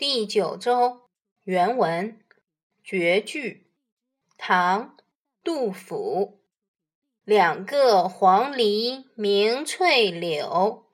[0.00, 1.10] 第九周
[1.44, 2.18] 原文
[2.82, 3.70] 绝句，
[4.38, 4.96] 唐·
[5.44, 6.40] 杜甫。
[7.22, 10.86] 两个黄鹂鸣翠柳，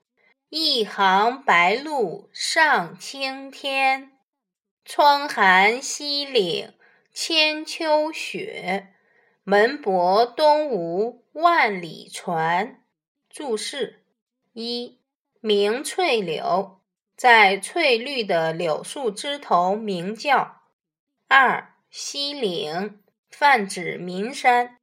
[0.49, 4.11] 一行白鹭上青天。
[4.85, 6.75] 窗含西岭
[7.13, 8.93] 千秋雪，
[9.45, 12.83] 门泊东吴万里船。
[13.31, 14.03] 注释：
[14.53, 14.99] 一、
[15.39, 16.81] 鸣翠柳。
[17.17, 20.61] 在翠绿的柳树枝头鸣叫。
[21.29, 24.79] 二西岭泛指岷山，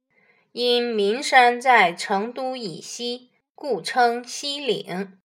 [0.50, 5.20] 因岷山在成都以西，故称西岭。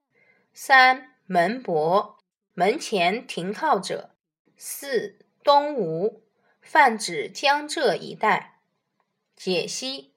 [0.54, 2.20] 三门泊
[2.54, 4.12] 门前停靠者。
[4.56, 6.24] 四东吴
[6.62, 8.60] 泛指江浙一带。
[9.36, 10.14] 解析：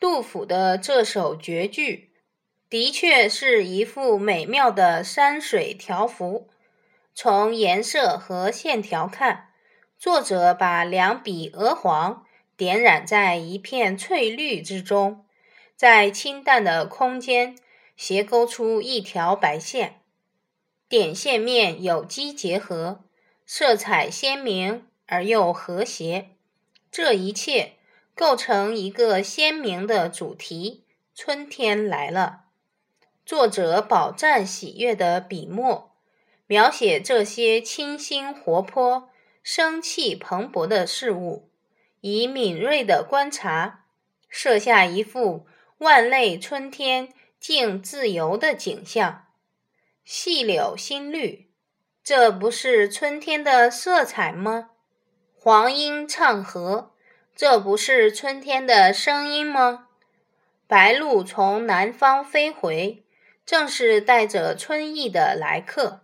[0.00, 2.11] 杜甫的这首绝句。
[2.72, 6.48] 的确是一幅美妙的山水条幅。
[7.14, 9.50] 从颜色和线条看，
[9.98, 12.24] 作者把两笔鹅黄
[12.56, 15.26] 点染在一片翠绿之中，
[15.76, 17.58] 在清淡的空间
[17.94, 20.00] 斜勾出一条白线，
[20.88, 23.04] 点线面有机结合，
[23.44, 26.30] 色彩鲜明而又和谐。
[26.90, 27.74] 这一切
[28.14, 32.38] 构成一个鲜明的主题：春天来了。
[33.32, 35.96] 作者饱蘸喜悦的笔墨，
[36.46, 39.08] 描写这些清新活泼、
[39.42, 41.48] 生气蓬勃的事物，
[42.02, 43.86] 以敏锐的观察，
[44.28, 45.46] 设下一幅
[45.78, 47.08] 万类春天
[47.40, 49.24] 竟自由的景象。
[50.04, 51.48] 细柳新绿，
[52.04, 54.72] 这不是春天的色彩吗？
[55.34, 56.92] 黄莺唱和，
[57.34, 59.88] 这不是春天的声音吗？
[60.66, 63.01] 白鹭从南方飞回。
[63.44, 66.02] 正是带着春意的来客，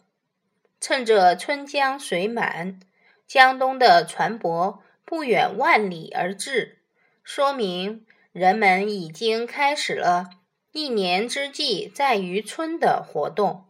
[0.81, 2.81] 趁着春江水满，
[3.27, 6.79] 江东的船舶不远万里而至，
[7.23, 10.31] 说明人们已经开始了
[10.73, 13.67] 一年之计在于春的活动。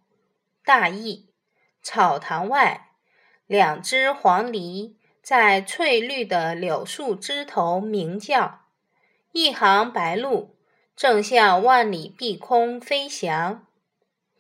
[0.65, 1.31] 大意：
[1.83, 2.91] 草堂外，
[3.47, 8.63] 两只黄鹂在翠绿的柳树枝头鸣叫，
[9.33, 10.58] 一行白鹭。
[10.99, 13.65] 正向万里碧空飞翔，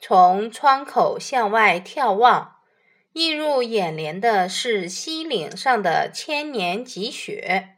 [0.00, 2.56] 从窗口向外眺望，
[3.12, 7.76] 映入眼帘的是西岭上的千年积雪，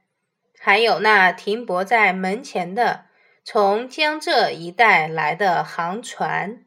[0.58, 3.04] 还有那停泊在门前的
[3.44, 6.64] 从江浙一带来的航船。